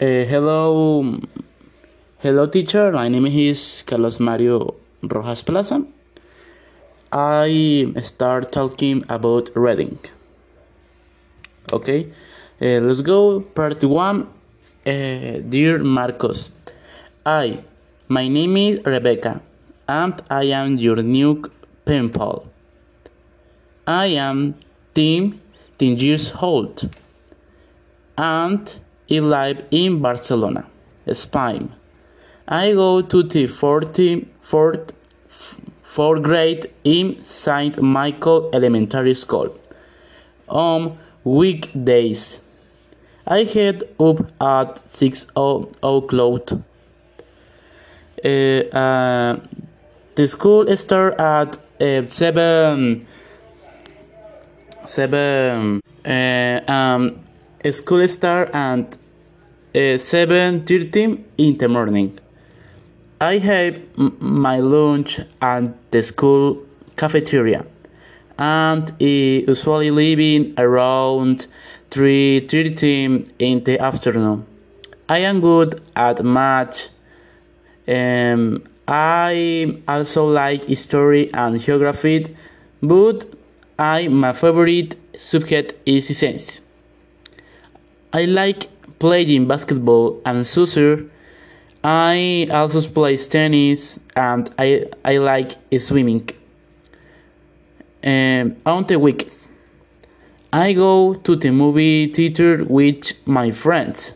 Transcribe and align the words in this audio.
Uh, 0.00 0.24
hello, 0.26 1.02
hello, 2.20 2.46
teacher. 2.46 2.92
My 2.92 3.08
name 3.08 3.26
is 3.26 3.82
Carlos 3.84 4.20
Mario 4.20 4.76
Rojas 5.02 5.42
Plaza. 5.42 5.84
I 7.10 7.92
start 8.00 8.52
talking 8.52 9.02
about 9.08 9.50
reading. 9.56 9.98
Okay, 11.72 12.12
uh, 12.62 12.78
let's 12.86 13.00
go. 13.00 13.40
Part 13.40 13.82
one. 13.82 14.28
Uh, 14.86 15.42
dear 15.48 15.78
Marcos, 15.82 16.50
I, 17.26 17.64
my 18.06 18.28
name 18.28 18.56
is 18.56 18.78
Rebecca, 18.84 19.40
and 19.88 20.22
I 20.30 20.44
am 20.44 20.76
your 20.76 21.02
new 21.02 21.42
pen 21.84 22.10
pal. 22.10 22.46
I 23.84 24.06
am 24.14 24.54
10, 24.94 25.40
10 25.76 25.98
years 25.98 26.32
old, 26.40 26.88
and 28.16 28.78
I 29.10 29.20
live 29.20 29.64
in 29.70 30.00
Barcelona, 30.02 30.66
Spain. 31.12 31.72
I 32.46 32.72
go 32.72 33.00
to 33.00 33.22
the 33.22 33.46
40, 33.46 34.28
fourth, 34.40 34.92
fourth 35.82 36.22
grade 36.22 36.70
in 36.84 37.22
St. 37.22 37.80
Michael 37.80 38.50
Elementary 38.52 39.14
School 39.14 39.58
on 40.48 40.98
weekdays. 41.24 42.40
I 43.26 43.44
head 43.44 43.84
up 43.98 44.30
at 44.40 44.88
6 44.88 45.26
o'clock. 45.36 46.52
Uh, 48.24 48.28
uh, 48.28 49.40
the 50.16 50.26
school 50.26 50.76
starts 50.76 51.18
at 51.18 51.58
uh, 51.80 52.02
7 52.02 53.06
7 54.84 55.80
uh, 56.04 56.60
um, 56.72 57.27
school 57.70 58.06
start 58.08 58.50
at 58.54 58.96
uh, 59.74 59.98
7.30 59.98 61.24
in 61.38 61.58
the 61.58 61.68
morning. 61.68 62.18
I 63.20 63.38
have 63.38 63.98
my 63.98 64.60
lunch 64.60 65.20
at 65.42 65.90
the 65.90 66.02
school 66.02 66.64
cafeteria 66.96 67.66
and 68.38 68.92
usually 69.00 69.90
leaving 69.90 70.54
around 70.56 71.48
3.30 71.90 73.30
in 73.40 73.64
the 73.64 73.80
afternoon. 73.80 74.46
I 75.08 75.18
am 75.18 75.40
good 75.40 75.82
at 75.96 76.22
math. 76.22 76.88
Um, 77.88 78.62
I 78.86 79.82
also 79.88 80.28
like 80.28 80.64
history 80.64 81.32
and 81.32 81.60
geography, 81.60 82.36
but 82.82 83.24
I 83.78 84.08
my 84.08 84.32
favorite 84.32 84.96
subject 85.18 85.74
is 85.86 86.16
science. 86.16 86.60
I 88.12 88.24
like 88.24 88.68
playing 88.98 89.46
basketball 89.46 90.20
and 90.24 90.46
soccer. 90.46 91.04
I 91.84 92.48
also 92.50 92.80
play 92.80 93.18
tennis 93.18 94.00
and 94.16 94.50
I, 94.58 94.86
I 95.04 95.18
like 95.18 95.52
swimming. 95.78 96.28
Um, 98.02 98.56
on 98.64 98.86
the 98.86 98.98
weekends, 98.98 99.46
I 100.52 100.72
go 100.72 101.14
to 101.14 101.36
the 101.36 101.50
movie 101.50 102.10
theater 102.12 102.64
with 102.64 103.12
my 103.26 103.50
friends. 103.50 104.14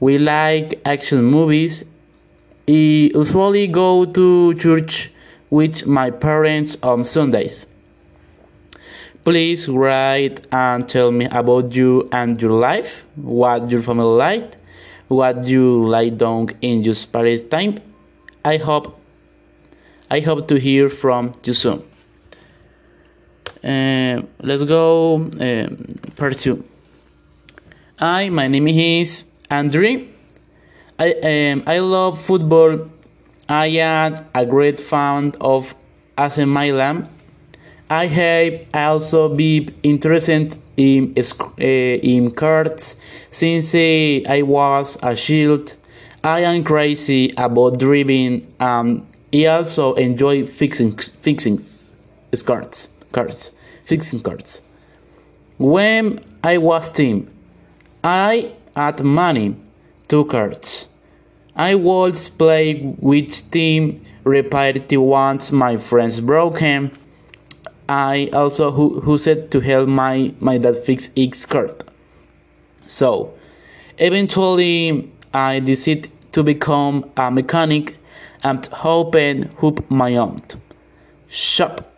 We 0.00 0.18
like 0.18 0.80
action 0.84 1.24
movies. 1.24 1.84
I 2.68 3.10
usually 3.14 3.68
go 3.68 4.04
to 4.04 4.54
church 4.54 5.10
with 5.48 5.86
my 5.86 6.10
parents 6.10 6.76
on 6.82 7.04
Sundays. 7.04 7.64
Please 9.28 9.68
write 9.68 10.46
and 10.50 10.88
tell 10.88 11.12
me 11.12 11.26
about 11.26 11.74
you 11.74 12.08
and 12.12 12.40
your 12.40 12.52
life, 12.52 13.04
what 13.14 13.70
your 13.70 13.82
family 13.82 14.06
like, 14.16 14.54
what 15.08 15.44
you 15.44 15.86
like 15.86 16.16
doing 16.16 16.48
in 16.62 16.82
your 16.82 16.94
spare 16.94 17.36
time. 17.36 17.76
I 18.42 18.56
hope 18.56 18.98
I 20.10 20.20
hope 20.20 20.48
to 20.48 20.58
hear 20.58 20.88
from 20.88 21.34
you 21.44 21.52
soon. 21.52 21.82
Uh, 23.62 24.22
let's 24.40 24.64
go 24.64 25.16
um, 25.16 25.76
part 26.16 26.38
two. 26.38 26.64
Hi, 27.98 28.30
my 28.30 28.48
name 28.48 28.68
is 28.68 29.24
Andre. 29.50 30.08
I 30.98 31.12
um, 31.52 31.64
I 31.66 31.80
love 31.80 32.18
football. 32.18 32.88
I 33.46 33.66
am 33.66 34.24
a 34.34 34.46
great 34.46 34.80
fan 34.80 35.34
of 35.38 35.74
AC 36.16 36.46
Milan 36.46 37.17
I 37.90 38.06
have 38.06 38.66
also 38.74 39.34
been 39.34 39.74
interested 39.82 40.56
in, 40.76 41.14
uh, 41.16 41.64
in 41.64 42.30
cards 42.32 42.96
since 43.30 43.74
uh, 43.74 44.28
I 44.28 44.42
was 44.42 44.98
a 45.02 45.16
child. 45.16 45.74
I 46.22 46.40
am 46.40 46.64
crazy 46.64 47.32
about 47.36 47.78
driving 47.78 48.52
and 48.60 49.06
I 49.32 49.44
also 49.46 49.94
enjoy 49.94 50.44
fixing 50.44 50.98
fixing 50.98 51.58
cards 52.44 52.88
cards 53.12 53.52
fixing 53.84 54.20
cards. 54.20 54.60
When 55.56 56.20
I 56.44 56.58
was 56.58 56.92
teen, 56.92 57.30
I 58.04 58.52
had 58.76 59.02
money 59.02 59.56
two 60.08 60.26
cards. 60.26 60.86
I 61.56 61.74
was 61.74 62.28
play 62.28 62.94
with 62.98 63.50
team 63.50 64.04
repair 64.24 64.74
ones 65.00 65.50
my 65.52 65.78
friends 65.78 66.20
broken 66.20 66.90
I 67.88 68.28
also 68.32 68.70
who, 68.70 69.00
who 69.00 69.16
said 69.16 69.50
to 69.52 69.60
help 69.60 69.88
my, 69.88 70.34
my 70.40 70.58
dad 70.58 70.76
fix 70.76 71.10
his 71.16 71.46
card. 71.46 71.84
So, 72.86 73.34
eventually, 73.96 75.10
I 75.32 75.60
decided 75.60 76.10
to 76.32 76.42
become 76.42 77.10
a 77.16 77.30
mechanic 77.30 77.96
and 78.42 78.68
open 78.84 79.50
up 79.62 79.90
my 79.90 80.16
own 80.16 80.42
shop. 81.28 81.92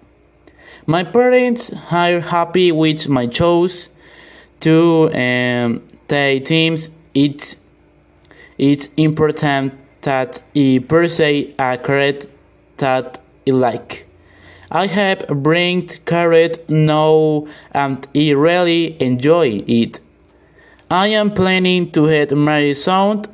My 0.86 1.04
parents 1.04 1.72
are 1.90 2.20
happy 2.20 2.72
with 2.72 3.08
my 3.08 3.26
choice 3.26 3.88
to 4.60 5.10
um, 5.12 5.82
the 6.08 6.40
teams. 6.44 6.90
It's, 7.14 7.56
it's 8.58 8.88
important 8.96 9.74
that 10.02 10.42
I 10.56 10.84
pursue 10.86 11.52
a 11.58 11.78
career 11.78 12.20
that 12.78 13.20
I 13.46 13.50
like. 13.50 14.09
I 14.70 14.86
have 14.86 15.26
bring 15.28 15.88
carrot 16.06 16.68
now 16.68 17.48
and 17.72 18.06
I 18.14 18.30
really 18.30 19.00
enjoy 19.02 19.64
it. 19.66 20.00
I 20.90 21.08
am 21.08 21.32
planning 21.32 21.90
to 21.92 22.04
head 22.04 22.30
marry 22.32 22.74
soon. 22.74 23.24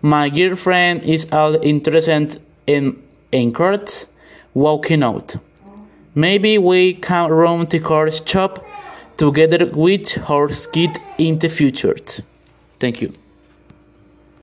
My 0.00 0.30
girlfriend 0.30 1.04
is 1.04 1.30
all 1.32 1.56
interested 1.62 2.40
in 2.66 3.52
cards 3.52 4.06
walking 4.54 5.02
out. 5.02 5.36
Maybe 6.14 6.56
we 6.56 6.94
can 6.94 7.30
run 7.30 7.66
the 7.66 7.80
card 7.80 8.14
shop 8.28 8.64
together 9.18 9.70
with 9.72 10.18
our 10.30 10.48
kid 10.72 10.98
in 11.18 11.38
the 11.38 11.48
future. 11.48 11.96
Thank 12.78 13.02
you. 13.02 13.12